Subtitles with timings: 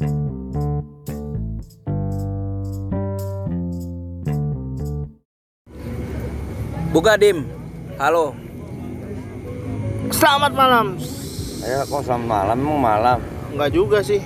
[0.00, 0.08] Buka
[7.20, 7.44] Dim.
[8.00, 8.32] Halo.
[10.08, 10.96] Selamat malam.
[11.60, 13.20] Ya kok selamat malam emang malam.
[13.52, 14.24] Enggak juga sih.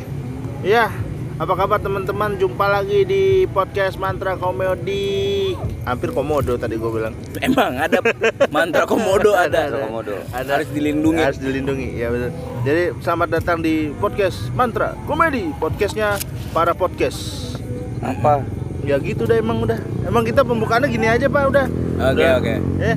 [0.63, 0.95] Ya,
[1.35, 2.39] apa kabar teman-teman?
[2.39, 5.51] Jumpa lagi di podcast Mantra Komedi.
[5.83, 7.11] Hampir komodo tadi gue bilang.
[7.39, 7.99] Emang ada
[8.49, 9.67] mantra komodo ada.
[9.67, 10.15] Mantra komodo.
[10.31, 11.21] Harus dilindungi.
[11.21, 11.89] Harus dilindungi.
[11.99, 12.31] Ya betul.
[12.63, 16.17] Jadi selamat datang di podcast Mantra Komedi, podcastnya
[16.55, 17.19] para podcast.
[17.99, 18.47] Apa?
[18.87, 19.81] Ya gitu dah emang udah.
[20.07, 21.67] Emang kita pembukaannya gini aja pak udah.
[21.95, 22.33] Oke Udah.
[22.39, 22.55] oke.
[22.79, 22.97] Eh,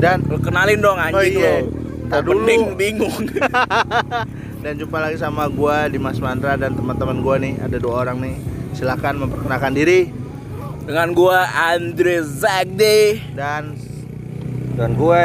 [0.00, 1.52] dan Lu kenalin dong Oh, anjing iya.
[1.60, 1.68] lu.
[2.04, 2.32] Ntar dulu.
[2.40, 3.12] Opening bingung.
[4.64, 8.36] dan jumpa lagi sama gua Dimas Mantra dan teman-teman gua nih ada dua orang nih.
[8.72, 10.08] Silakan memperkenalkan diri
[10.88, 13.20] Dengan gua Andre Zagde.
[13.36, 13.76] dan
[14.74, 15.24] Dan gue.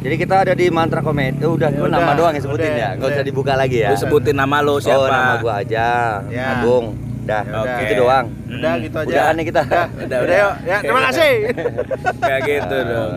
[0.00, 1.44] Jadi kita ada di Mantra Komedi.
[1.46, 2.88] Oh, udah, Ya lu udah, nama doang yang sebutin udah, ya.
[2.96, 3.28] Enggak usah udah.
[3.30, 3.90] dibuka lagi ya.
[3.92, 4.98] Lu sebutin nama lu siapa?
[4.98, 5.86] Oh, nama gua aja.
[6.26, 6.44] Ya.
[6.58, 6.98] Agung.
[7.22, 7.44] Dah.
[7.46, 7.78] Ya udah.
[7.84, 8.26] Itu doang.
[8.50, 9.08] udah gitu aja.
[9.12, 9.62] Udahan nih kita.
[9.62, 10.36] Udah, Udah, udah, udah.
[10.40, 10.54] yuk.
[10.66, 11.32] Ya, terima kasih.
[12.28, 13.10] Kayak gitu dong.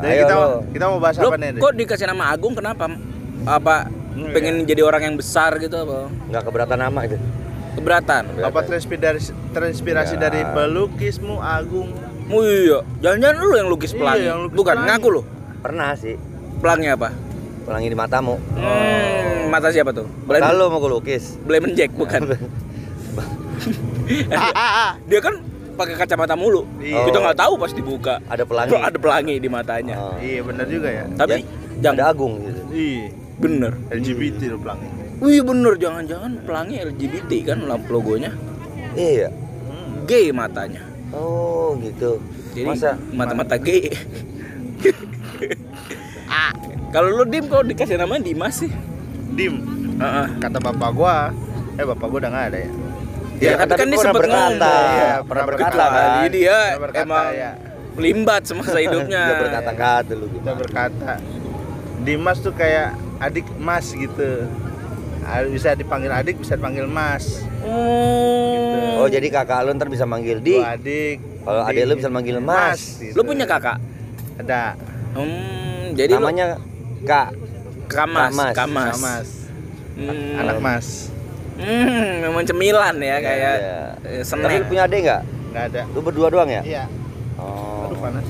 [0.00, 0.48] Jadi ayo kita lu.
[0.74, 1.50] kita mau bahas Lu apa nih?
[1.60, 2.84] Kok dikasih nama Agung kenapa?
[3.44, 6.12] Apa Hmm, pengen jadi orang yang besar gitu apa?
[6.28, 7.16] Nggak keberatan nama itu.
[7.72, 8.22] Keberatan.
[8.38, 10.20] Apa terinspirasi terinspirasi Ya.
[10.20, 11.88] dari pelukismu Agung?
[12.28, 14.24] Oh iya, jangan-jangan lu yang lukis Iya, pelangi.
[14.24, 14.90] yang lukis Bukan, pelangi.
[14.92, 15.22] ngaku lu.
[15.60, 16.14] Pernah sih.
[16.58, 17.08] Pelangi apa?
[17.62, 18.36] Pelangi di matamu.
[18.52, 20.06] Hmm, mata siapa tuh?
[20.22, 21.40] Boleh Kalau mau gue lukis.
[21.40, 22.20] Blamen Jack bukan?
[25.06, 25.34] Dia kan
[25.74, 26.66] pakai kacamata mulu.
[26.78, 27.06] Iya.
[27.06, 28.14] Kita nggak tahu pas dibuka.
[28.26, 28.74] Ada pelangi.
[28.74, 29.96] Ada pelangi di matanya.
[29.96, 30.14] Oh.
[30.18, 31.04] Iya benar juga ya.
[31.08, 31.46] Tapi Ya,
[31.80, 32.60] jangan Ada Agung gitu.
[32.70, 33.06] Iya.
[33.40, 33.72] Bener.
[33.88, 34.88] LGBT lo pelangi.
[35.20, 38.32] Wih bener jangan-jangan pelangi LGBT kan logonya
[38.96, 39.28] Iya.
[39.32, 40.04] Hmm.
[40.04, 40.82] gay matanya.
[41.10, 42.22] Oh, gitu.
[42.54, 43.90] Jadi Masa mata-mata gay.
[46.30, 46.52] ah,
[46.90, 48.70] kalau lu dim kok dikasih nama Dimas sih?
[49.34, 49.62] Dim.
[49.98, 50.26] Heeh.
[50.42, 51.30] Kata bapak gua,
[51.78, 52.70] eh bapak gua udah nggak ada ya.
[53.40, 54.36] Ya, kan tapi kan dia pernah sempet berkata.
[54.36, 54.84] ngomong.
[54.92, 55.70] Iya, pernah berkata.
[55.72, 56.08] berkata kan.
[56.10, 57.50] Jadi dia berkata, emang ya.
[57.96, 59.22] pelimbat semasa hidupnya.
[59.24, 60.36] Dia berkata-kata lu gitu.
[60.44, 61.12] Kita berkata
[62.00, 64.48] Dimas tuh kayak adik Mas gitu.
[65.22, 67.44] Ah, Bisa dipanggil adik, bisa dipanggil Mas.
[67.62, 68.98] Oh.
[68.98, 70.56] Oh, jadi kakak lu ntar bisa manggil Di.
[70.56, 71.16] Gua adik.
[71.40, 71.68] Kalau Di.
[71.70, 72.98] adik lu bisa manggil Mas.
[72.98, 73.14] gitu.
[73.14, 73.76] Lu punya kakak?
[74.36, 74.74] Ada.
[75.12, 76.56] Hmm, jadi lu Namanya
[77.02, 77.28] Kak.
[77.86, 78.54] Kamas, Kamas.
[78.54, 78.94] Kamas.
[78.98, 79.28] Mas.
[79.94, 80.36] Hmm.
[80.38, 80.88] Anak Mas.
[81.56, 83.78] Hmm, memang cemilan ya kayak Iya.
[84.00, 84.52] Tapi snack.
[84.54, 85.22] lu punya adik nggak?
[85.50, 85.82] Nggak ada.
[85.92, 86.62] Lu berdua doang ya?
[86.62, 86.84] Iya.
[87.36, 87.84] Oh.
[87.84, 88.24] Aduh panas.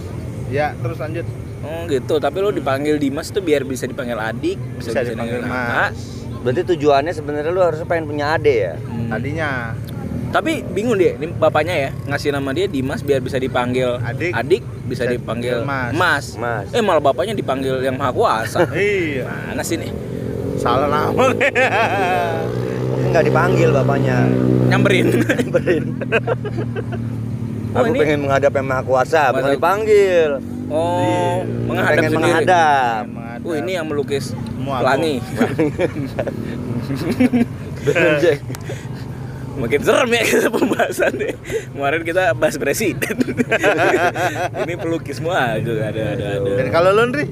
[0.49, 1.27] Ya, terus lanjut.
[1.61, 5.93] Oh gitu, tapi lu dipanggil Dimas tuh biar bisa dipanggil adik, bisa, Bisa dipanggil kakak.
[5.93, 5.99] Mas.
[6.41, 8.75] Berarti tujuannya sebenarnya lu harusnya pengen punya adik ya?
[8.81, 9.09] Hmm.
[9.09, 9.51] Tadinya
[10.31, 14.31] Tapi bingung dia, ini bapaknya ya ngasih nama dia Dimas biar bisa dipanggil Adik.
[14.87, 16.39] bisa, Bisa dipanggil dipanggil Mas.
[16.39, 16.71] Mas.
[16.71, 18.63] Eh malah bapaknya dipanggil yang maha kuasa.
[18.79, 19.27] iya.
[19.27, 19.91] Mana sih nih?
[20.55, 21.11] Salah nama.
[21.11, 21.51] Mungkin
[23.11, 24.17] nggak dipanggil bapaknya.
[24.71, 25.07] Nyamperin.
[25.55, 25.85] Berin.
[27.71, 30.31] Oh, Aku ini- pengen menghadap yang maha kuasa, bukan dipanggil.
[30.71, 32.31] Oh, menghadap pengen sendiri.
[32.31, 33.03] menghadap.
[33.43, 34.31] Oh, ini yang melukis
[38.23, 38.39] Jack.
[39.61, 41.35] Makin serem ya kita pembahasan nih.
[41.75, 43.17] Kemarin kita bahas presiden.
[44.65, 46.51] ini pelukis semua gitu ada ada ada.
[46.55, 47.27] Dan kalau lu Ndri?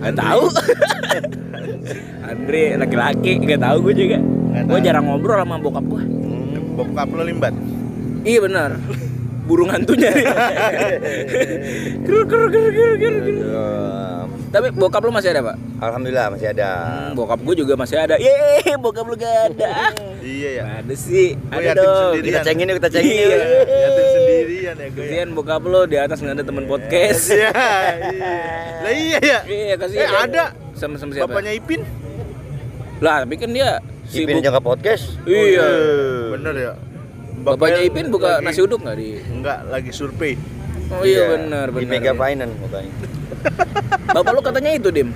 [0.00, 0.42] Nggak tahu.
[2.30, 4.18] Andre laki-laki nggak tahu gue juga.
[4.64, 6.02] Gue jarang ngobrol sama bokap gue.
[6.06, 6.78] Hmm.
[6.78, 7.54] Bokap lu limbat.
[8.22, 8.70] Iya benar.
[9.42, 10.10] Burung hantunya.
[12.02, 13.14] Ger, ger, ger, ger, ger.
[14.52, 15.56] Tapi bokap lu masih ada pak?
[15.80, 16.68] Alhamdulillah masih ada.
[17.08, 18.20] Hmm, bokap gue juga masih ada.
[18.20, 19.96] Yeay, bokap lu gak ada.
[20.22, 20.64] Iya ya.
[20.78, 21.34] Ada sih.
[21.34, 22.12] Gua Ada dong.
[22.14, 22.26] sendiri.
[22.30, 23.26] Kita cengin yuk, kita cengin Iya.
[23.26, 23.42] yuk.
[23.66, 25.02] Yatim sendirian ya gue.
[25.02, 27.22] Kasihan bokap lu di atas nggak ada teman podcast.
[27.32, 27.50] Iya,
[28.12, 28.32] iya.
[28.78, 29.38] Lah iya ya.
[29.42, 30.04] Iya kasihan.
[30.04, 30.44] Eh ada
[30.76, 31.26] Sama sama siapa?
[31.26, 31.82] bapaknya Ipin.
[33.00, 33.80] Lah, tapi kan dia
[34.12, 35.16] Ipin jaga podcast.
[35.24, 35.66] Iya.
[36.30, 36.72] Bener ya.
[37.42, 39.08] Bapaknya Ipin buka lagi- nasi uduk nggak di?
[39.28, 40.34] Enggak, lagi survei.
[40.92, 41.90] Oh iya, benar Di benar.
[41.90, 42.92] Mega Finance bapaknya.
[44.14, 45.08] Bapak lu katanya itu, Dim.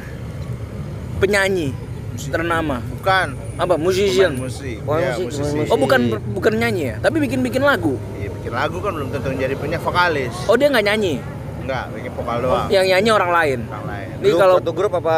[1.16, 1.68] Penyanyi
[2.16, 2.80] ternama.
[2.82, 3.28] Bukan.
[3.56, 3.74] Apa?
[3.76, 4.36] Musician.
[4.36, 4.80] Musik.
[4.84, 5.68] Oh, Iya, musik, musik.
[5.68, 6.00] Oh, bukan
[6.32, 8.00] bukan nyanyi ya, tapi bikin-bikin lagu.
[8.16, 10.32] Iya, bikin lagu kan belum tentu jadi punya vokalis.
[10.48, 11.20] Oh, dia nggak nyanyi.
[11.66, 12.66] Enggak, bikin vokal doang.
[12.70, 13.58] Yang nyanyi orang lain.
[13.66, 14.08] Orang lain.
[14.16, 15.16] Ini kalau satu grup apa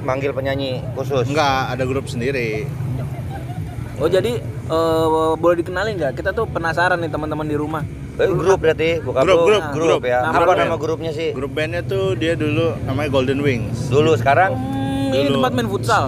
[0.00, 1.28] manggil penyanyi khusus?
[1.28, 2.64] Enggak, ada grup sendiri.
[4.00, 6.12] Oh, jadi eh, boleh dikenalin nggak?
[6.14, 7.82] Kita tuh penasaran nih teman-teman di rumah.
[8.14, 9.46] Eh, grup berarti, bukan Grup, lu.
[9.48, 10.22] grup, grup ya.
[10.22, 10.78] Nama apa lu nama ya?
[10.78, 11.28] grupnya sih?
[11.34, 13.90] Grup bandnya tuh dia dulu namanya Golden Wings.
[13.90, 15.42] Dulu sekarang Hmm, ini Dulu.
[15.42, 16.04] tempat main futsal.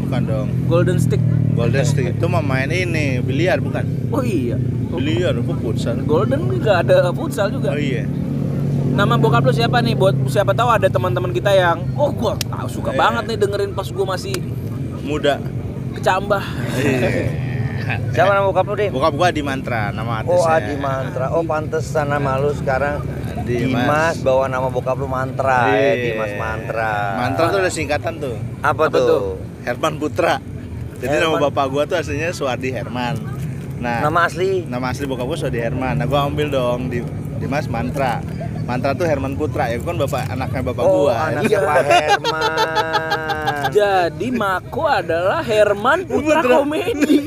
[0.00, 0.48] Bukan dong.
[0.66, 1.18] Golden Stick.
[1.52, 3.82] Golden Stick itu mau main ini biliar bukan?
[4.08, 4.54] Oh iya.
[4.88, 5.98] Biliar, apa futsal?
[6.04, 7.72] Golden juga ada futsal juga.
[7.72, 8.06] Oh iya.
[8.92, 9.96] Nama bokap lu siapa nih?
[9.96, 12.98] Buat siapa tahu ada teman-teman kita yang oh gua tahu suka Iya.
[12.98, 14.36] banget nih dengerin pas gua masih
[15.02, 15.40] Muda.
[15.92, 16.42] kecambah.
[16.78, 17.10] Iya.
[18.08, 18.90] Siapa nama bokap lu, Dim?
[18.90, 20.38] Bokap gua di Mantra, nama artisnya.
[20.38, 21.26] Oh, Adi Mantra.
[21.30, 23.02] Oh, pantesan nama lu sekarang
[23.42, 23.84] Dimas.
[23.84, 25.92] Dimas bawa nama bokap lu Mantra ya, Iya.
[26.06, 26.92] Dimas Mantra.
[27.18, 28.36] Mantra tuh ada singkatan tuh.
[28.60, 29.04] Apa, Apa tuh?
[29.04, 29.24] tuh?
[29.62, 30.34] Herman Putra.
[30.96, 31.44] Jadi nama Herman.
[31.48, 33.18] bapak gua tuh aslinya Suwardi Herman.
[33.76, 34.62] Nah, Nama asli?
[34.62, 35.96] nama asli bokap gua Suwardi Herman.
[35.96, 37.02] Nah, gua ambil dong di
[37.36, 38.22] Dimas Mantra.
[38.62, 41.14] Mantra tuh Herman Putra ya, kan bapak anaknya bapak Oh, gua.
[41.26, 43.66] anaknya Pak Herman.
[43.68, 46.62] Jadi Mako adalah Herman Putra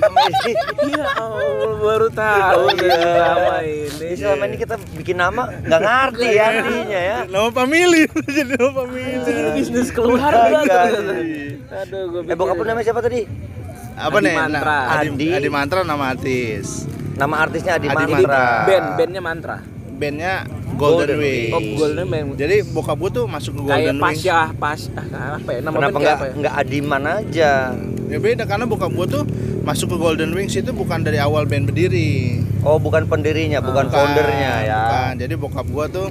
[0.05, 2.97] Iya, Allah baru tahu iya.
[2.97, 3.89] drama ini.
[3.89, 7.17] Jadi selama ini kita bikin nama nggak ngerti ya artinya ya.
[7.25, 8.01] Nama family,
[8.35, 9.11] jadi nama family.
[9.25, 10.61] Ini bisnis keluarga Iya.
[10.61, 11.13] ternyata.
[11.85, 13.21] Aduh, gue Eh bokap namanya siapa tadi?
[13.95, 14.35] Apa nih?
[14.35, 14.79] Mantra.
[14.85, 15.49] Nah, Adi, Adi.
[15.49, 16.83] Mantra nama artis.
[17.15, 18.19] Nama artisnya Adi, Adi Mantra.
[18.19, 18.43] Mantra.
[18.67, 19.57] Band, bandnya mantra.
[19.95, 20.33] Bandnya
[20.75, 21.39] Golden, Golden Wings.
[21.47, 21.53] Wings.
[21.55, 22.27] Oh, Golden Band.
[22.35, 24.05] Jadi bokap gua tuh masuk ke Kayak Golden Wings.
[24.21, 25.05] Pasya, pas ah,
[25.35, 25.59] apa ya?
[25.63, 26.33] Nama Kenapa kayak nggak apa ya?
[26.35, 27.51] nggak Adiman aja?
[28.05, 29.23] Ya beda karena bokap gua tuh
[29.63, 32.43] masuk ke Golden Wings itu bukan dari awal band berdiri.
[32.61, 34.81] Oh bukan pendirinya, bukan Bukan, foundernya ya.
[34.81, 35.13] bukan.
[35.21, 36.07] Jadi bokap gua tuh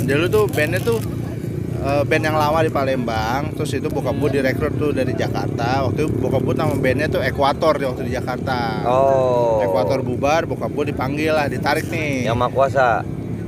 [0.00, 0.98] dulu tuh bandnya tuh
[1.80, 3.52] eh, band yang lama di Palembang.
[3.52, 5.88] Terus itu bokap gua direkrut tuh dari Jakarta.
[5.88, 8.84] Waktu itu bokap gua nama bandnya tuh Equator di waktu di Jakarta.
[8.88, 9.60] Oh.
[9.60, 12.28] Equator bubar, bokap gua dipanggil lah, ditarik nih.
[12.28, 12.88] Yang maha kuasa.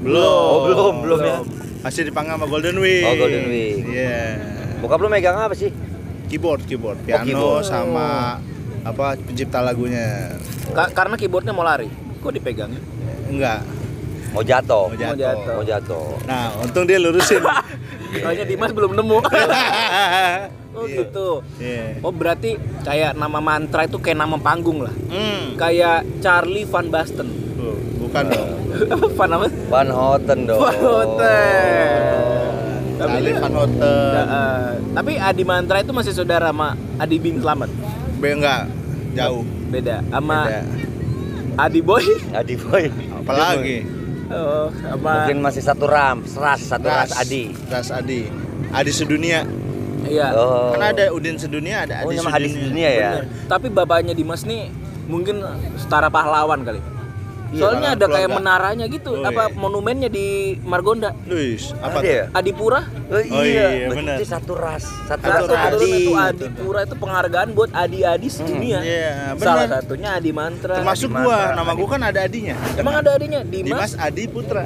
[0.00, 0.22] Belum.
[0.22, 1.38] Oh, belum, belum ya.
[1.78, 3.04] Masih dipanggil sama Golden Wings.
[3.04, 3.84] Oh, Golden Wings.
[3.84, 4.20] Iya.
[4.78, 5.70] Bokap lu megang apa sih?
[6.26, 7.64] Keyboard, keyboard, piano keyboard.
[7.64, 8.36] sama
[8.82, 10.36] apa pencipta lagunya.
[10.70, 11.88] Ka- karena keyboardnya mau lari.
[12.18, 12.82] Kok dipegangnya?
[13.26, 13.62] Enggak,
[14.28, 14.88] Mau jatuh.
[14.88, 15.54] mau jatuh.
[15.54, 16.08] Mau jatuh.
[16.24, 17.40] Nah, untung dia lurusin.
[18.14, 19.18] Kayaknya Dimas belum nemu.
[20.78, 20.96] oh Iya.
[21.00, 21.28] gitu.
[21.58, 22.00] Iya.
[22.00, 24.92] Oh berarti kayak nama mantra itu kayak nama panggung lah.
[25.08, 25.56] Hmm.
[25.56, 27.28] Kayak Charlie Van Basten.
[28.08, 28.48] Bukan dong.
[29.12, 29.52] apa namanya?
[29.68, 30.60] Van Houten dong.
[30.60, 32.12] Van Houten.
[32.98, 34.12] Tapi Van Houten.
[34.18, 37.70] Eh, tapi Adi Mantra itu masih saudara sama Adi Bing Slamet.
[38.18, 38.66] B enggak
[39.14, 39.44] jauh.
[39.68, 40.02] Beda.
[40.08, 40.38] Sama.
[41.58, 42.04] Adi Boy.
[42.32, 42.90] Adi Boy.
[43.12, 43.78] Apalagi?
[44.28, 47.48] Oh, sama Mungkin masih satu ram, ras, satu ras, Ras Adi.
[47.66, 48.28] Ras Adi.
[48.68, 49.40] Adi sedunia.
[50.04, 50.36] iya.
[50.36, 50.76] Oh.
[50.76, 52.60] Kan ada Udin sedunia, ada Oh, Adi nama Adi sedunia.
[52.68, 53.10] Sedunia ya.
[53.16, 53.24] Bener.
[53.48, 54.68] Tapi bapaknya Dimas nih
[55.08, 55.40] mungkin
[55.80, 56.80] setara pahlawan kali.
[57.48, 59.56] Iya, Soalnya ada kayak menaranya gitu, Oh, apa iya.
[59.56, 60.26] monumennya di
[60.60, 61.16] Margonda.
[61.24, 62.12] Luis, apa Ada tuh?
[62.12, 62.24] ya?
[62.30, 62.80] Adipura.
[63.08, 64.16] Oh, Oh, iya, Berarti benar.
[64.16, 65.72] itu satu ras, satu, Satu ras.
[65.72, 65.92] Adi.
[65.98, 68.78] itu Adipura itu penghargaan buat adi-adi sedunia.
[68.78, 69.80] Iya, Salah benar.
[69.80, 70.74] satunya Adi Mantra.
[70.76, 72.54] Termasuk Adi gua, nama gua kan ada adinya.
[72.76, 73.92] Emang ada adinya Dimas Dimas.
[73.96, 74.64] Adi Putra.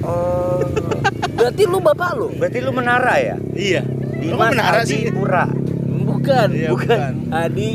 [0.00, 0.64] Oh.
[1.36, 2.28] Berarti lu bapak lu?
[2.32, 3.36] Berarti lu menara ya?
[3.52, 3.82] Iya.
[3.84, 5.00] Lu Dimas menara Adi sih?
[5.10, 5.44] Pura.
[5.84, 6.88] Bukan, Iya, bukan.
[6.88, 7.12] bukan.
[7.36, 7.70] Adi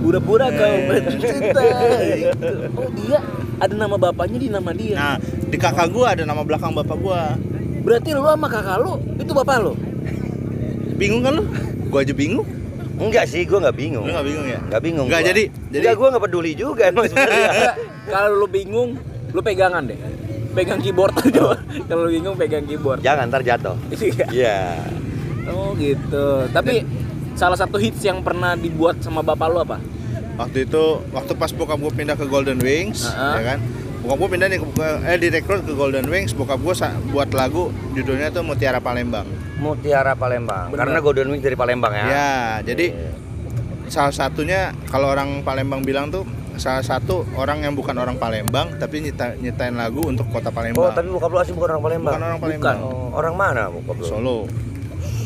[0.00, 0.58] pura-pura Eh.
[0.58, 1.62] kau bercinta.
[2.02, 2.50] Gitu.
[2.80, 3.20] Oh iya,
[3.60, 4.96] ada nama bapaknya di nama dia.
[4.96, 7.36] Nah, di kakak gua ada nama belakang bapak gua.
[7.80, 9.72] Berarti lu sama kakak lu itu bapak lu?
[10.96, 11.44] Bingung kan lu?
[11.88, 12.48] Gua aja bingung.
[12.96, 14.04] Enggak sih, gua nggak bingung.
[14.04, 14.58] Lu nggak bingung ya?
[14.62, 15.06] Nggak bingung.
[15.08, 15.28] Nggak, gua.
[15.30, 17.72] jadi- jadi- gua nggak peduli juga emang sebenarnya.
[18.12, 18.88] Kalau lu bingung,
[19.30, 19.96] lu pegangan deh.
[20.50, 21.56] Pegang keyboard aja.
[21.88, 23.00] Kalau lu bingung pegang keyboard.
[23.00, 23.76] Jangan ntar jatuh.
[23.92, 24.26] Iya.
[24.28, 24.58] Iya.
[25.48, 26.44] Oh gitu.
[26.48, 26.84] Tapi
[27.32, 29.78] salah satu hits yang pernah dibuat sama bapak lu apa?
[30.36, 33.34] Waktu itu, waktu pas bokap gua pindah ke Golden Wings, Heeh.
[33.36, 33.58] ya kan?
[34.00, 37.68] Bokap gua pindah nih ke, ke- eh direkrut ke Golden Wings, bokap sa- buat lagu
[37.92, 39.26] judulnya tuh Mutiara Palembang.
[39.56, 40.70] Mutiara Palembang.
[40.70, 40.80] Bener.
[40.80, 42.04] Karena Golden Wings dari Palembang ya.
[42.06, 42.30] Ya,
[42.64, 43.12] jadi Iya.
[43.86, 46.24] salah satunya kalau orang Palembang bilang tuh
[46.56, 50.80] salah satu orang yang bukan orang Palembang tapi nyita, nyitain lagu untuk kota Palembang.
[50.82, 52.12] Oh, tapi bokap lu asli bukan orang Palembang.
[52.12, 52.78] bukan orang Palembang.
[52.80, 54.06] Oh, orang mana bokap lu?
[54.06, 54.36] Solo,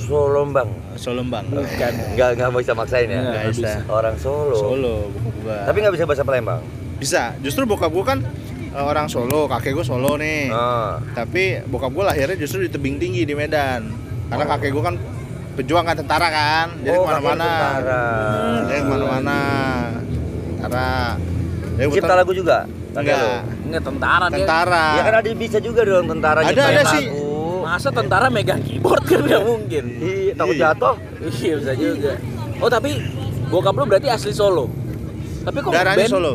[0.05, 0.69] Solombang.
[0.95, 1.45] Solombang.
[1.47, 1.93] Bukan.
[2.13, 3.19] Enggak enggak bisa maksain ya.
[3.19, 3.71] Nggak Nggak bisa.
[3.87, 4.55] Orang Solo.
[4.55, 4.97] Solo.
[5.45, 6.61] Tapi nggak bisa bahasa Palembang.
[6.95, 7.35] bisa.
[7.39, 8.19] Justru bokap gua kan
[8.67, 10.49] eh, orang Solo, kakek gua Solo nih.
[10.49, 10.97] Ah.
[11.13, 13.89] Tapi bokap gua lahirnya justru di tebing tinggi di Medan.
[14.27, 14.51] Karena Oh.
[14.51, 14.97] kakek gua kan
[15.55, 17.31] pejuang kan tentara kan, jadi Oh, ke mana-mana.
[17.39, 18.05] kakek tentara.
[18.65, 19.39] Dia ke mana-mana.
[20.57, 20.91] Tentara.
[21.75, 22.59] Dia Cipta lagu juga?
[22.91, 23.19] kakek Enggak.
[23.19, 23.33] lu?
[23.65, 24.37] Enggak tentara dia.
[24.39, 24.85] Tentara.
[24.95, 27.05] Ya kan ada bisa juga dong tentara Ada, ada sih.
[27.05, 27.24] lagu.
[27.75, 29.85] Masa tentara megang keyboard kan nggak mungkin.
[29.99, 30.63] Iya, takut Iya.
[30.71, 30.95] jatuh.
[31.27, 32.13] Iya bisa juga.
[32.63, 33.03] Oh tapi
[33.51, 34.71] bokap lu berarti asli Solo.
[35.43, 36.15] Tapi kok Darahnya band?
[36.15, 36.33] Solo.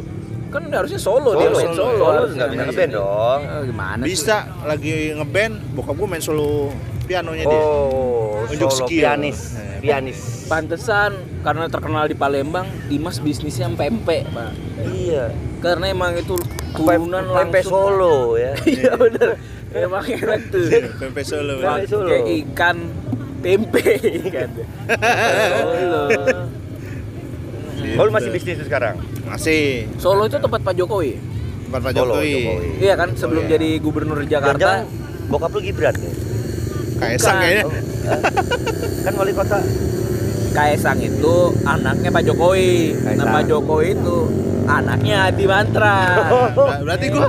[0.49, 1.79] Kan harusnya Solo, dia Solo, main Solo.
[1.79, 1.95] Solo.
[1.95, 3.41] Solo nggak bisa ngeband dong.
[3.41, 4.09] Eh, gimana sih?
[4.09, 4.35] Bisa
[4.67, 7.55] lagi ngeband, bokap gua main solo pianonya dia.
[7.55, 8.99] Oh, Unjuk Solo skill.
[8.99, 10.19] pianis, Eh, pianis.
[10.45, 14.51] Pantesan karena terkenal di Palembang, Dimas bisnisnya pempek, Pak.
[14.91, 15.31] Iya.
[15.59, 16.35] Karena emang itu
[16.75, 17.95] turunan Pempe langsung.
[17.95, 18.51] Solo ya.
[18.67, 19.39] Iya bener.
[19.71, 20.65] Emang enak tuh.
[20.97, 21.53] Pempek solo.
[21.57, 22.09] Pempek Solo.
[22.09, 22.77] Kayak ikan
[23.39, 23.83] tempe
[24.27, 24.49] kan.
[25.51, 26.03] Solo.
[27.91, 28.97] Oh, lu masih bisnis sekarang?
[29.23, 29.87] Masih.
[29.95, 31.15] Solo itu tempat Pak Jokowi.
[31.65, 32.33] Tempat Pak Solo, Jokowi.
[32.35, 32.69] Jokowi.
[32.79, 33.53] Iya kan sebelum Oh, iya.
[33.55, 34.57] jadi gubernur Jakarta.
[34.57, 34.81] Jangan
[35.27, 36.11] bokap lu Gibran ya?
[36.99, 37.63] Kaisang kayaknya.
[37.63, 37.73] Oh,
[39.05, 39.57] kan wali kota.
[40.49, 42.73] Kaisang itu anaknya Pak Jokowi.
[42.91, 43.29] Nah Kaisang.
[43.31, 44.17] Pak Jokowi itu
[44.65, 45.97] anaknya Adi Mantra.
[46.51, 47.27] Ber- Berarti gua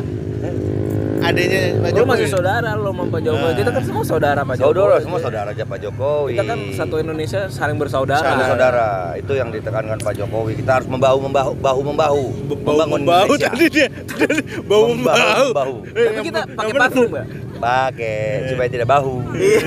[1.21, 2.35] adanya Pak Lu masih Jokowi.
[2.35, 3.45] saudara lo sama Pak Jokowi.
[3.45, 3.57] Nah.
[3.57, 4.69] Kita kan semua saudara Pak Jokowi.
[4.73, 6.31] Saudara semua saudara aja Pak Jokowi.
[6.35, 8.25] Kita kan satu Indonesia saling bersaudara.
[8.25, 8.89] Saudara, saudara.
[9.17, 10.53] Itu yang ditekankan Pak Jokowi.
[10.57, 12.23] Kita harus membahu membahu bahu membahu.
[12.61, 13.89] Bau membau tadi dia.
[14.09, 15.87] Tadi Bau Membahu.
[15.95, 17.25] Eh, Tapi kita pakai parfum, Mbak.
[17.61, 18.17] Pakai
[18.53, 19.15] supaya tidak bahu.
[19.37, 19.61] Iya.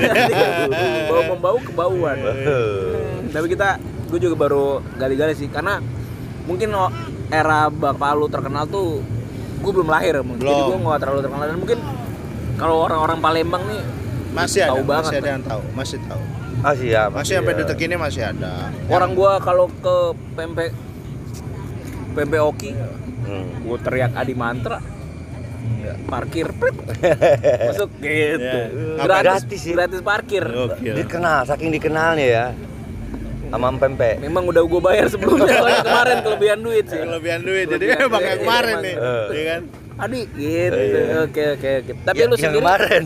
[1.10, 2.16] Bau membau kebauan.
[3.30, 3.78] Tapi kita
[4.10, 5.82] gue juga baru gali-gali sih karena
[6.46, 6.70] mungkin
[7.32, 9.02] era bapak lu terkenal tuh
[9.64, 10.44] gue belum lahir mungkin.
[10.44, 11.78] Jadi gue nggak terlalu terkenal dan mungkin
[12.54, 13.82] kalau orang-orang Palembang nih
[14.30, 16.22] Masih ada, Tahu banget, masih ada yang tahu, masih tahu.
[16.58, 17.02] Masih ya.
[17.06, 17.58] Masih sampai ya.
[17.60, 18.52] detik ini masih ada.
[18.88, 19.96] orang gua kalau ke
[20.34, 20.70] pempek
[22.12, 22.72] pempek Oki
[23.24, 23.48] Hmm.
[23.58, 24.84] gue teriak Adi Mantra
[25.64, 25.96] Enggak.
[26.04, 26.76] parkir prit
[27.72, 29.00] masuk gitu Ya.
[29.00, 30.44] gratis Gratis gratis parkir.
[30.76, 32.46] Dikenal, saking dikenalnya ya.
[33.46, 34.14] Sama pempek.
[34.18, 38.40] memang udah gue bayar sebelumnya soalnya kemarin kelebihan duit sih Kelebihan duit, jadi emang yang
[38.40, 39.26] kemarin iya, nih, emang.
[39.30, 39.62] iya kan?
[39.94, 41.02] Adi gitu Iya.
[41.22, 43.02] oke oke oke tapi Ya- lu sendiri kemarin.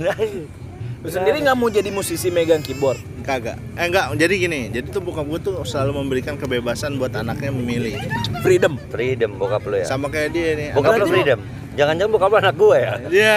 [1.05, 3.61] lu sendiri nggak mau jadi musisi megang keyboard Kagak.
[3.77, 8.01] Eh enggak, jadi gini, jadi tuh bokap gue tuh selalu memberikan kebebasan buat anaknya memilih.
[8.41, 9.85] freedom Freedom bokap lu ya.
[9.85, 10.69] Sama kayak dia nih.
[10.73, 11.39] Bokap lu freedom.
[11.77, 12.93] Jangan-jangan bokap lu anak gue ya.
[13.05, 13.37] Iya.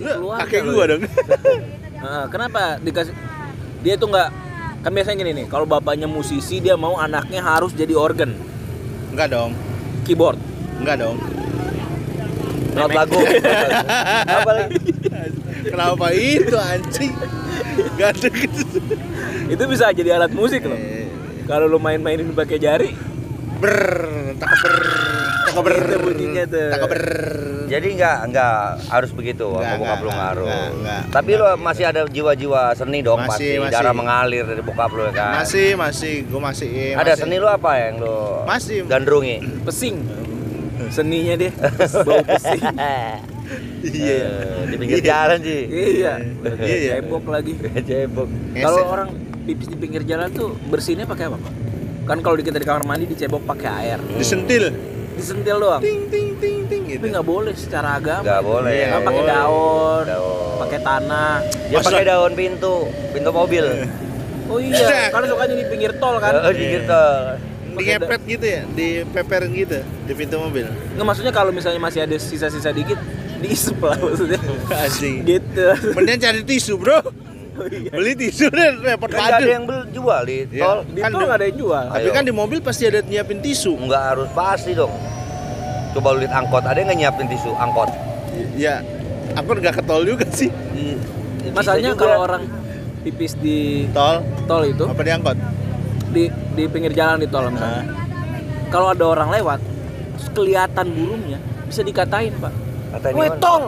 [0.00, 0.90] Lu kakek gua ya.
[0.90, 1.02] dong.
[2.00, 3.12] Nah, kenapa dikasih
[3.84, 4.28] dia tuh nggak
[4.82, 8.34] kan biasanya gini nih kalau bapaknya musisi dia mau anaknya harus jadi organ
[9.10, 9.52] Enggak dong.
[10.02, 10.38] keyboard
[10.78, 11.16] Enggak dong.
[12.72, 13.20] Not lagu.
[14.24, 14.80] Apa lagi?
[15.62, 17.12] Kenapa itu anjing?
[17.94, 18.80] Gak ada gitu.
[19.46, 21.06] itu bisa jadi alat musik loh Eh,
[21.44, 22.90] kalau lu main-mainin pakai jari
[23.60, 23.78] Ber,
[24.40, 24.74] takaber,
[25.46, 26.68] takaber, Gitu bunyinya tuh.
[26.68, 27.00] takaber.
[27.72, 30.32] Jadi nggak nggak harus begitu Nggak, sama bokap lu nggak,
[30.76, 31.02] nggak.
[31.08, 33.48] Tapi lu masih ada jiwa-jiwa seni dong Masih, pasti.
[33.58, 33.72] masih.
[33.72, 35.32] Darah mengalir dari bokap lu ya kan.
[35.40, 36.68] Masih, masih, gua masih.
[36.68, 37.20] iya, Ada masih.
[37.24, 38.84] seni lu apa yang lu Masih.
[38.84, 39.36] gandrungi?
[39.64, 39.96] pesing
[40.90, 41.52] seninya dia
[42.04, 42.60] bau pesing
[43.82, 44.16] Iya.
[44.18, 45.62] Eh, di pinggir jalan sih.
[45.68, 46.14] iya
[46.56, 48.28] Iya, cebok lagi Cebok.
[48.64, 49.08] kalau orang
[49.42, 51.52] pipis di pinggir jalan tuh bersihnya pakai apa pak
[52.02, 54.74] kan kalau di kita di kamar mandi dicebok pakai air disentil.
[55.12, 56.98] Disentil doang Ting ting ting ting gitu.
[56.98, 58.70] tapi nggak boleh secara agama Nggak boleh.
[58.70, 60.56] Iya, kan nggak pakai daun Daun.
[60.58, 61.32] pakai tanah
[61.68, 62.74] Dia pakai daun pintu,
[63.10, 63.64] pintu mobil.
[64.50, 67.04] oh iya kan sukanya di pinggir tol kan Oh, di gitu.
[67.72, 70.68] Dingepet gitu ya, dipeperin gitu di pintu mobil.
[70.68, 73.00] nggak maksudnya kalau misalnya masih ada sisa-sisa dikit
[73.38, 74.36] diisep lah maksudnya
[74.84, 75.24] Asing.
[75.24, 77.00] gitu Mending cari tisu, Bro.
[77.64, 77.90] Iya.
[77.90, 80.62] Beli tisu deh repot Kan nggak ada yang bel- jual di Iya.
[80.62, 80.78] tol.
[80.84, 82.12] di Kan tol di- nggak ada yang jual Tapi Ayo.
[82.12, 83.72] kan di mobil pasti ada nyiapin tisu.
[83.76, 84.92] Nggak harus pasti dong.
[85.92, 87.90] Coba lu lihat angkot, ada yang nggak nyiapin tisu angkot?
[88.54, 88.80] Ya,
[89.34, 90.48] aku nggak ke tol juga sih.
[90.48, 92.02] Bisa masalahnya juga.
[92.02, 92.42] kalau orang
[93.02, 95.34] pipis di Tol tol itu apa diangkot?
[96.08, 97.82] di di pinggir jalan di tol misalnya
[98.68, 99.58] kalau ada orang lewat
[100.30, 102.54] kelihatan burungnya bisa dikatain pak
[102.92, 103.40] Kata ini Weh mana?
[103.40, 103.62] tol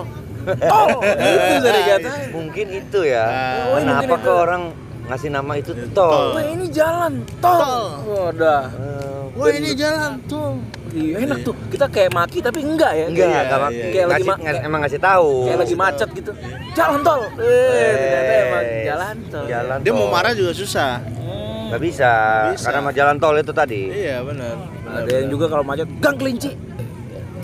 [0.45, 3.27] tol itu bisa dikatain Mungkin itu ya.
[3.67, 4.63] Oh, mungkin Kenapa ke orang
[5.05, 6.09] ngasih nama itu Tol.
[6.09, 6.27] tol?
[6.35, 7.61] Weh ini jalan tol,
[8.01, 8.31] Tol.
[8.31, 10.57] udah Eh, Wah ini jalan tuh.
[10.91, 13.85] iya enak tuh kita kayak maki tapi enggak ya Enggak, Iya, enggak iya.
[13.91, 15.31] Kayak lagi ma- emang ngasih tahu.
[15.45, 16.31] kayak lagi macet gitu
[16.73, 20.13] jalan tol eh ternyata emang jalan tol Jalan Dia mau tol.
[20.13, 20.93] marah juga susah.
[21.03, 21.67] Hmm.
[21.67, 22.13] Nggak bisa,
[22.49, 22.65] Bisa.
[22.65, 23.83] karena sama jalan tol itu tadi.
[23.91, 24.55] Iya benar.
[24.87, 26.55] ada yang juga kalau macet gang kelinci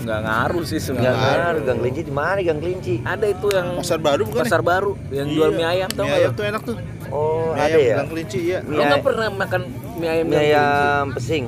[0.01, 2.95] nggak ngaruh sih sebenarnya ngaruh, gang kelinci di mana gang kelinci?
[3.01, 4.41] ada itu yang Pasar baru bukan?
[4.41, 5.55] pasar baru yang jual Iya.
[5.55, 6.75] mie ayam tau Mie nggak ayam tuh enak tuh.
[7.07, 7.95] Oh, Mie ada ayam ya?
[7.95, 8.57] Gang kelinci iya.
[8.61, 9.61] Mie Lo nggak pernah makan
[9.95, 11.45] mie ayam Mie ayam pesing.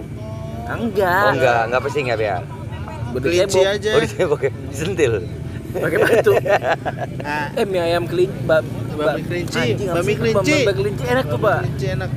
[0.64, 1.24] Enggak.
[1.24, 2.38] Oh enggak, enggak pesing ya, Bia?
[3.12, 3.90] Bener Kelinci aja.
[3.94, 4.52] Oh, dicebok ya?
[4.68, 5.14] Disentil.
[5.74, 6.34] Pakai batu.
[7.24, 8.60] Ah, eh mie ayam kelinci, ba,
[8.94, 10.16] Bami kelinci, bami sih?
[10.16, 10.54] kelinci.
[10.62, 11.60] Bami kelinci enak tuh, Pak.
[11.64, 12.10] kelinci enak.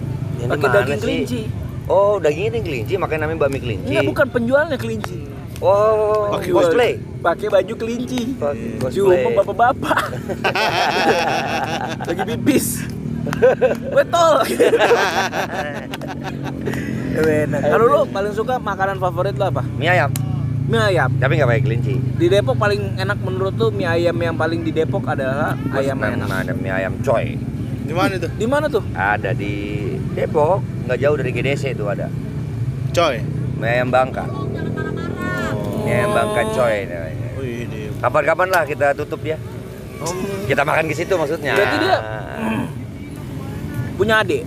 [0.46, 1.40] Pakai daging kelinci.
[1.86, 3.86] Oh, dagingnya kelinci, makanya namanya bakmi kelinci.
[3.86, 5.16] Enggak, bukan penjualnya kelinci.
[5.58, 6.92] Oh, Pakai cosplay.
[7.18, 8.36] Pakai baju kelinci.
[8.92, 9.98] Cuma bapak-bapak.
[12.08, 12.84] Lagi pipis.
[13.90, 14.34] Betul.
[17.16, 17.60] Enak.
[17.64, 19.64] Kalau lu paling suka makanan favorit lu apa?
[19.74, 20.12] Mie ayam,
[20.68, 21.08] Mie ayam.
[21.16, 21.94] tapi nggak pakai kelinci.
[22.14, 26.20] Di Depok paling enak menurut lu mie ayam yang paling di Depok adalah ayam Memang
[26.20, 26.44] enak.
[26.44, 27.40] ada mie ayam coy.
[27.82, 28.28] Di mana itu?
[28.28, 28.84] Di mana tuh?
[28.92, 29.54] Ada di
[30.12, 32.12] Depok, nggak jauh dari GDC itu ada.
[32.92, 33.24] Coy.
[33.56, 34.28] Mie ayam Bangka.
[35.86, 37.28] Namanya.
[37.36, 39.38] Oh iya di Kapan-kapan lah kita tutup ya.
[40.44, 41.54] Kita makan ke situ maksudnya.
[41.54, 41.96] Berarti dia
[43.96, 44.42] punya adik.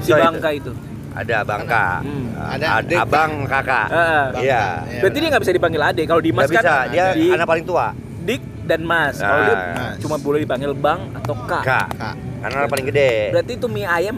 [0.00, 0.24] Si Coy itu.
[0.24, 0.72] Bangka itu.
[1.14, 1.84] Ada Bangka.
[2.02, 2.26] Hmm.
[2.36, 2.98] Ada Ad- adik.
[2.98, 3.86] abang kakak.
[3.88, 4.24] Heeh.
[4.38, 4.62] Iya.
[4.86, 5.00] Iya.
[5.02, 6.04] Berarti dia nggak bisa dipanggil adik.
[6.06, 7.86] Kalau Dimas bisa, kan dia Dik, anak paling tua.
[8.22, 9.16] Dik dan Mas.
[9.16, 9.92] Kalau dia Ah.
[9.98, 11.62] cuma boleh dipanggil Bang atau Kak.
[11.62, 11.86] Kak.
[11.94, 12.14] Kak.
[12.38, 13.12] Karena anak paling gede.
[13.34, 14.16] Berarti itu mie ayam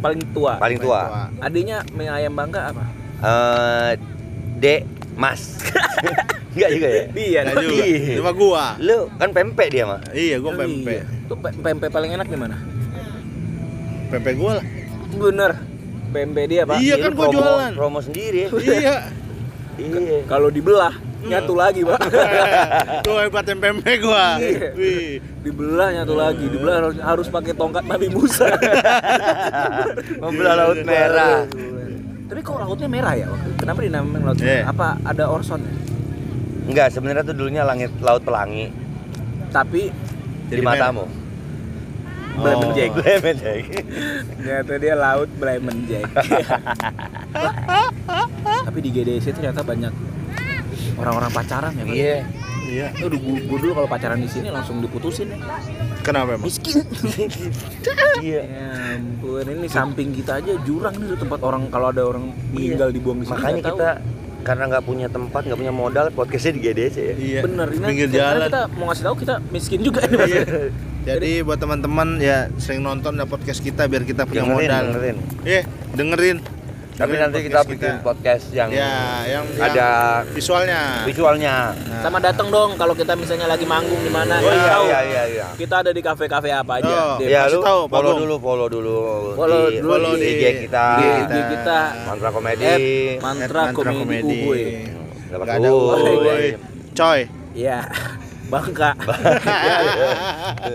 [0.00, 0.56] paling tua.
[0.56, 1.00] Paling tua.
[1.38, 2.84] Adiknya mie ayam Bangka apa?
[3.22, 3.90] Eh,
[4.62, 4.86] D,
[5.18, 5.58] Mas.
[6.54, 7.02] Enggak juga ya?
[7.10, 7.82] Dia Nggak juga.
[7.82, 8.14] Iya.
[8.20, 8.64] Cuma gua.
[8.78, 10.00] Lu kan pempek dia mah.
[10.12, 11.00] Iya, gua pempek.
[11.00, 11.04] Iya.
[11.26, 12.56] Tuh pe- pempek paling enak di mana?
[14.06, 14.64] Pempek gua lah.
[15.10, 15.50] Bener.
[16.12, 16.76] Pempek dia, Pak.
[16.78, 17.72] Iya Lu kan gua promo- jualan.
[17.74, 18.52] Promo sendiri.
[18.52, 18.94] Iya.
[19.80, 20.18] iya.
[20.28, 20.92] Kalau dibelah
[21.22, 21.98] nyatu lagi, Pak.
[23.08, 24.36] Tuh hebatin pempek gua.
[24.36, 24.76] Iya.
[24.76, 25.24] Wih.
[25.42, 26.44] dibelah nyatu lagi.
[26.46, 28.46] Dibelah harus, harus pakai tongkat Nabi Musa.
[30.20, 31.48] Membelah laut merah.
[32.32, 33.28] Tapi kok lautnya merah ya?
[33.60, 34.72] Kenapa dinamain laut merah?
[34.72, 35.68] Apa ada orsonnya?
[36.64, 38.72] Enggak, sebenarnya tuh dulunya langit laut pelangi
[39.52, 39.92] Tapi
[40.48, 41.04] di Jadi matamu.
[42.32, 42.72] Oh.
[42.72, 42.96] Jack.
[42.96, 43.84] Bremen Jack.
[44.40, 46.08] Ternyata dia laut Bremen Jack.
[48.72, 49.92] Tapi di GDC ternyata banyak
[50.96, 51.84] orang-orang pacaran ya.
[51.84, 52.16] Iya.
[52.64, 52.86] Iya.
[52.96, 55.38] Aduh, gua, gua dulu kalau pacaran di sini langsung diputusin ya.
[56.02, 56.46] Kenapa emang?
[56.46, 56.82] Miskin.
[58.22, 58.38] Iya.
[58.44, 63.18] ya ampun, ini samping kita aja jurang nih tempat orang kalau ada orang meninggal dibuang
[63.18, 63.34] di sini.
[63.34, 63.74] Makanya nggak tahu.
[63.74, 63.90] kita
[64.42, 67.14] karena nggak punya tempat, nggak punya modal, podcastnya di GDC ya.
[67.16, 67.40] Iya.
[67.42, 68.46] bener ini Pinggir karena jalan.
[68.46, 70.16] kita mau ngasih tahu kita miskin juga ini.
[70.22, 70.42] Iya.
[71.08, 74.84] Jadi buat teman-teman ya sering nonton ya podcast kita biar kita punya Dengerin, modal.
[74.86, 75.16] dengerin.
[75.42, 75.60] Iya,
[75.92, 76.36] dengerin.
[76.92, 79.72] Tapi Dengerin nanti kita bikin podcast yang Ya, yang ada
[80.20, 80.80] yang visualnya.
[81.02, 81.72] visualnya.
[81.72, 82.04] Nah.
[82.04, 84.36] Sama datang dong kalau kita misalnya lagi manggung di mana.
[84.38, 84.84] Oh ya, iya tahu.
[84.84, 85.46] iya iya iya.
[85.56, 86.92] Kita ada di kafe-kafe apa aja.
[86.92, 87.16] Oh.
[87.18, 88.96] Ya lu tahu, follow dulu, follow dulu
[89.32, 90.86] Follow di, dulu Follow di di IG kita.
[90.94, 91.32] di, kita.
[91.32, 92.60] di kita Mantra Komedi.
[92.62, 92.80] at At
[93.24, 94.64] mantra, Mantra komedi, Komedi.
[95.32, 96.12] Pakai ada uhuy.
[96.12, 96.46] uhuy.
[96.92, 97.20] Coy.
[97.56, 97.78] Iya.
[98.52, 98.92] Bangka.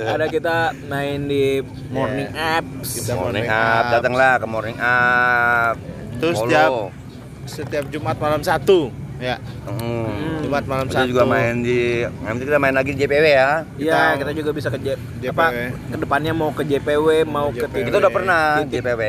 [0.10, 1.62] ada kita main di
[1.94, 3.06] morning apps.
[3.06, 3.86] Kita Morning Morning Up.
[3.94, 5.78] datanglah ke Morning Up.
[6.18, 6.70] Terus setiap
[7.46, 8.90] setiap Jumat malam satu.
[9.18, 10.46] Ya, Hmm.
[10.46, 11.10] Jumat malam Kita satu.
[11.10, 13.66] juga main di nanti kita main lagi di JPW ya.
[13.74, 15.34] Iya, Kita- kita juga bisa ke J, JPW.
[15.34, 15.46] apa
[15.90, 17.90] ke depannya mau ke JPW, mau ke JPW.
[17.90, 18.78] Kita udah pernah Titik.
[18.78, 19.02] JPW.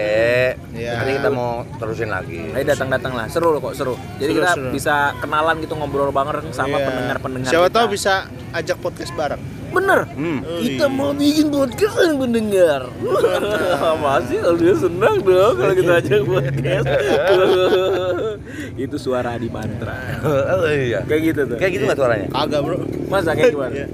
[0.73, 0.93] Iya.
[0.97, 2.41] Nanti kita mau terusin lagi.
[2.49, 4.00] Ayo datang-datang lah, seru loh kok seru.
[4.17, 4.71] Jadi Seru, kita seru.
[4.73, 6.87] bisa kenalan gitu ngobrol bareng sama Iya.
[6.88, 7.50] pendengar-pendengar.
[7.53, 7.77] Siapa kita.
[7.77, 8.12] tahu bisa
[8.50, 9.43] ajak podcast bareng.
[9.68, 10.00] Bener.
[10.11, 10.40] Hmm.
[10.40, 10.88] Oh, Kita iya.
[10.88, 12.81] mau bikin podcast yang pendengar.
[14.04, 16.87] Masih kalau dia senang dong kalau kita ajak podcast.
[18.85, 19.96] Itu suara di mantra.
[20.24, 21.04] oh iya.
[21.04, 21.57] Kayak gitu tuh.
[21.57, 22.26] Kayak gitu nggak suaranya?
[22.31, 22.76] Kagak, Bro.
[23.07, 23.74] Masa kayak gimana?
[23.74, 23.87] Ya.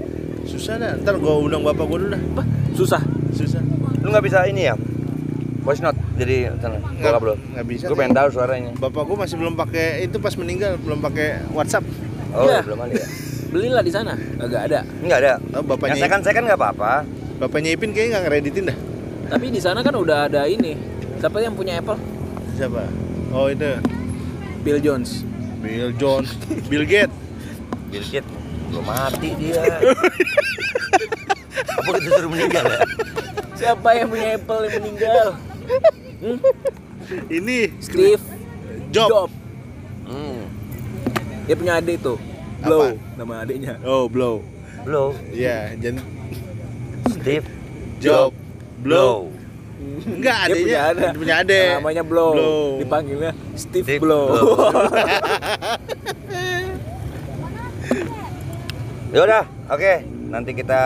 [0.45, 0.93] Susah dah.
[0.95, 2.21] Ntar gua undang bapak gua dulu dah.
[2.33, 2.43] Apa?
[2.71, 3.01] Susah.
[3.33, 3.61] Susah.
[3.99, 4.75] Lu nggak bisa ini ya?
[5.65, 6.77] Voice note jadi sana.
[6.77, 7.33] Bokap lu.
[7.51, 7.83] Nggak bisa.
[7.89, 8.71] Gue pengen tahu suaranya.
[8.77, 11.83] Bapak gua masih belum pakai itu pas meninggal belum pakai WhatsApp.
[12.31, 12.61] Oh, Iya.
[12.63, 13.07] belum ada ya?
[13.55, 14.11] Belilah di sana.
[14.35, 14.83] Agak ada.
[14.99, 15.33] Enggak ada.
[15.55, 17.07] Oh, bapaknya Yang second second nggak apa-apa.
[17.39, 18.77] bapaknya Ipin kayaknya nggak ngereditin dah.
[19.31, 20.75] Tapi di sana kan udah ada ini.
[21.23, 21.95] Siapa yang punya Apple?
[22.59, 22.83] Siapa?
[23.31, 23.79] Oh itu
[24.59, 25.23] Bill Jones.
[25.63, 26.35] Bill Jones,
[26.67, 27.15] Bill Gates.
[27.95, 28.27] Bill Gates
[28.75, 29.63] belum mati dia.
[31.79, 32.79] Apa kita suruh meninggal ya?
[33.55, 35.25] Siapa yang punya Apple yang meninggal?
[36.19, 36.37] Hmm?
[37.31, 38.19] Ini Steve
[38.91, 39.07] Job.
[39.07, 39.33] Jobs.
[40.11, 40.43] Hmm.
[41.47, 42.19] Dia punya adik tuh.
[42.65, 42.89] Blow Apa?
[43.15, 43.73] nama adiknya.
[43.81, 44.41] Oh, Blow.
[44.81, 45.07] Blow.
[45.29, 46.01] Iya, jen
[47.11, 47.45] Steve
[47.97, 48.33] Job.
[48.81, 49.29] Blow.
[50.05, 51.05] Enggak, adiknya punya ada.
[51.13, 51.69] punya adik.
[51.77, 52.31] Namanya Blow.
[52.31, 52.65] Blow.
[52.79, 54.25] Dipanggilnya Steve, Steve Blow.
[54.27, 54.45] Blow.
[59.09, 59.93] Ya udah, oke.
[60.25, 60.81] Nanti kita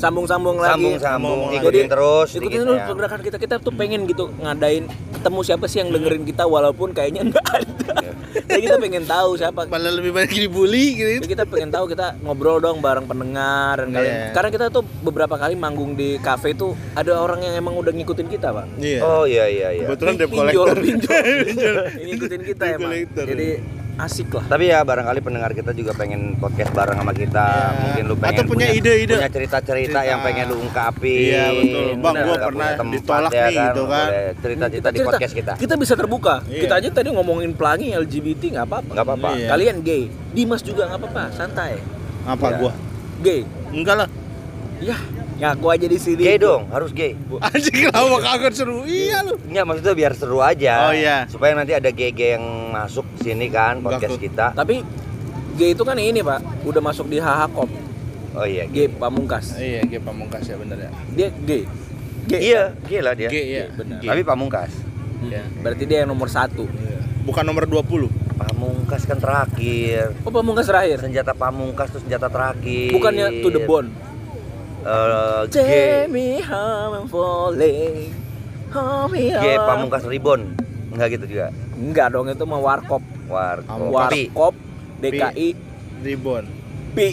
[0.00, 0.98] Sambung-sambung lagi.
[0.98, 2.28] sambung-sambung, Sambung ikutin Jadi, terus.
[2.34, 2.90] Ikutin ya.
[2.90, 3.36] pergerakan kita.
[3.38, 4.82] Kita tuh pengen gitu ngadain
[5.14, 8.07] ketemu siapa sih yang dengerin kita walaupun kayaknya nggak ada.
[8.58, 9.60] Jadi kita pengen tahu siapa.
[9.70, 11.10] Malah lebih banyak dibully gitu.
[11.22, 14.14] Jadi kita pengen tahu kita ngobrol dong bareng pendengar dan kalian.
[14.14, 14.26] Iya.
[14.34, 18.26] Karena kita tuh beberapa kali manggung di kafe tuh ada orang yang emang udah ngikutin
[18.26, 18.66] kita, Pak.
[18.82, 19.00] Iya.
[19.06, 19.86] Oh iya iya iya.
[19.86, 20.76] Kebetulan debt collector.
[20.82, 21.74] pinjol.
[22.10, 22.92] ngikutin kita emang.
[23.14, 23.48] Jadi
[23.98, 24.44] asik lah.
[24.46, 27.46] Tapi ya barangkali pendengar kita juga pengen podcast bareng sama kita.
[27.46, 27.78] Iya.
[27.82, 29.14] Mungkin lu pengen Atau punya ide-ide.
[29.14, 30.00] punya cerita-cerita Cerita.
[30.02, 31.28] yang pengen lu ungkapin.
[31.28, 31.86] Iya, betul.
[31.98, 34.08] Bang, gua pernah tempat ditolak ya nih, gitu kan.
[34.38, 35.52] Cerita-cerita di podcast kita.
[35.58, 36.34] Kita bisa terbuka.
[36.46, 36.60] Iya.
[36.62, 38.90] Kita aja tadi ngomongin pelangi LGBT nggak apa-apa.
[38.94, 39.28] Nggak apa-apa.
[39.34, 39.48] Iya.
[39.50, 41.72] Kalian gay, Dimas juga nggak apa-apa, santai.
[42.22, 42.56] Apa Iya.
[42.56, 42.72] gua?
[43.18, 44.08] Gay, Enggak lah.
[44.82, 44.96] Ya
[45.38, 46.22] ngaku aja di sini.
[46.26, 47.14] Gay dong, harus gay.
[47.46, 48.82] Anjing kenapa kagak seru?
[48.82, 49.38] Iya lu.
[49.46, 50.90] Enggak maksudnya biar seru aja.
[50.90, 51.30] Oh, iya.
[51.30, 54.50] Supaya nanti ada gay-gay yang masuk sini kan podcast kita.
[54.54, 54.82] Tapi
[55.54, 57.70] gay itu kan ini pak, udah masuk di HH Kop,
[58.38, 58.66] Oh iya.
[58.70, 58.86] Gay.
[58.86, 59.58] gay pamungkas.
[59.58, 60.90] Iya, G pamungkas ya bener ya.
[61.14, 61.62] Dia gay.
[62.28, 62.40] Gay.
[62.52, 63.30] Iya, gay lah dia.
[63.30, 63.64] G ya.
[63.72, 63.98] bener.
[63.98, 64.06] G.
[64.06, 64.70] Tapi pamungkas.
[65.18, 65.30] Hmm.
[65.32, 65.42] Iya.
[65.64, 66.66] Berarti dia yang nomor satu.
[66.70, 67.00] Iya.
[67.26, 68.06] Bukan nomor 20.
[68.38, 70.14] Pamungkas kan terakhir.
[70.22, 71.02] Oh pamungkas terakhir.
[71.02, 72.94] Senjata pamungkas tuh senjata terakhir.
[72.94, 73.90] Bukannya to the bone.
[74.78, 75.56] Eh, G.
[75.58, 78.14] Take me home I'm falling.
[78.70, 80.54] Home me G pamungkas ribon.
[80.94, 81.50] Enggak gitu juga.
[81.74, 83.02] Enggak dong itu mah warkop.
[83.26, 83.60] War.
[83.66, 84.10] Pamungkas.
[84.12, 84.22] Kopi.
[84.30, 84.54] Warkop
[84.98, 85.48] DKI
[86.02, 86.44] Ribbon.
[86.94, 87.08] Pi.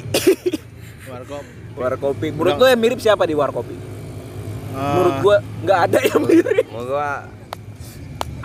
[1.11, 1.43] Warkop.
[1.75, 2.27] Warkopi.
[2.33, 3.75] Menurut lo yang mirip siapa di Warkopi?
[3.75, 6.65] Eh, Menurut gua nggak ada yang mirip.
[6.69, 7.27] Mau gua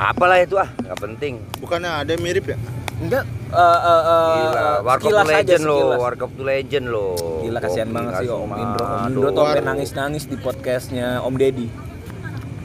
[0.01, 1.35] apalah itu ah, nggak penting.
[1.61, 2.57] bukannya ada yang mirip ya?
[3.01, 5.79] Enggak, eh, eh, eh, Gila, Warkop tuh aja, legend lo.
[5.97, 7.09] Warkop tuh legend lo.
[7.41, 8.85] Gila kasihan banget sih Om Indro.
[8.85, 9.07] Om.
[9.07, 9.69] Indro tuh sampai Aduh.
[9.69, 11.67] nangis-nangis di podcastnya Om Deddy.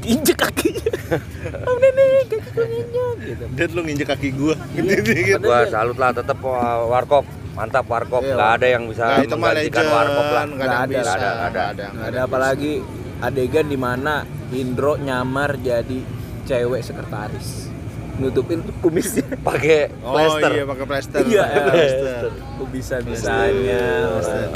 [0.05, 0.85] Injek kakinya.
[1.69, 3.43] Om Deddy, kaki gue injek gitu.
[3.51, 5.23] Dad lu nginjek kaki gua gitu, Iya.
[5.33, 5.43] gitu.
[5.43, 7.25] Gua salut lah tetap uh, Warkop.
[7.55, 8.21] Mantap Warkop.
[8.21, 10.43] Iya, Gak ada yang bisa Nah, menggantikan legend, Warkop lah.
[10.45, 11.49] nggak ada Nggak ada, nggak ada, nggak ada.
[11.49, 12.73] nggak ada, Nggak ada apalagi
[13.17, 14.13] adegan di mana
[14.51, 15.99] Indro nyamar jadi
[16.45, 17.73] cewek sekretaris.
[18.15, 19.25] Nutupin kumisnya.
[19.47, 20.49] Pakai Oh plaster.
[20.51, 21.21] iya pakai plaster.
[21.21, 22.23] Iya, pakai plaster.
[22.55, 23.83] Kok bisa-bisanya.
[24.09, 24.47] Plaster.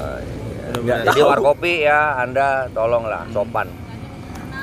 [0.79, 1.19] Nggak Jadi.
[1.21, 3.67] Warkopi ya Anda tolonglah sopan.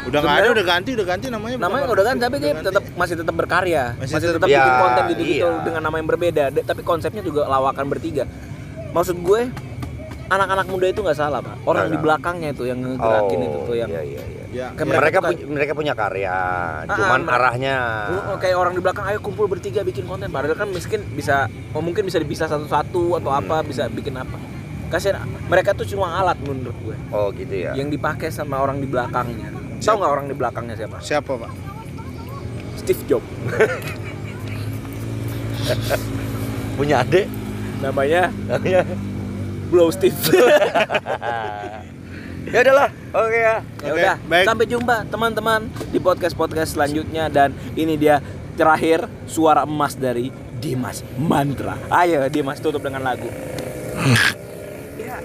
[0.06, 1.56] Udah nggak ada, udah ganti, udah ganti namanya.
[1.58, 2.62] namanya udah kan tapi dia ganti.
[2.64, 5.64] tetap masih tetap berkarya Masih masih, tetap- tetap bikin Ya, konten gitu-gitu iya.
[5.66, 8.22] dengan nama yang berbeda Da- tapi konsepnya juga lawakan bertiga
[8.88, 9.50] maksud gue
[10.26, 13.90] anak-anak muda itu nggak salah pak orang di belakangnya itu yang ngegerakin itu tuh yang
[13.90, 14.44] Iya iya iya.
[14.46, 14.84] Ya, ya.
[14.88, 16.32] mereka punya mereka punya karya,
[16.82, 17.76] Ah, cuman mer- arahnya
[18.26, 21.80] Oh, kayak orang di belakang ayo kumpul bertiga bikin konten padahal kan miskin bisa oh,
[21.80, 24.38] mungkin bisa dipisah satu-satu atau apa bisa bikin apa
[24.86, 27.74] kasihan mereka tuh cuma alat menurut gue oh gitu ya.
[27.74, 31.52] yang dipakai sama orang di belakangnya tahu nggak orang di belakangnya siapa Siapa pak?
[32.76, 33.26] Steve Jobs
[36.76, 37.26] Punya adik.
[37.76, 38.32] namanya
[39.66, 40.14] Blow Steve
[42.46, 43.58] ya udahlah, oke ya.
[43.82, 44.46] Ya Oke, udah, baik.
[44.46, 48.22] sampai jumpa teman-teman di podcast-podcast selanjutnya dan ini dia
[48.54, 51.74] terakhir suara emas dari Dimas Mantra.
[51.90, 53.26] Ayo Dimas tutup dengan lagu.
[54.96, 55.16] ya,